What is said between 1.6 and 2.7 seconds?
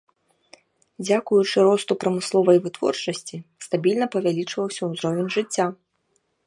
росту прамысловай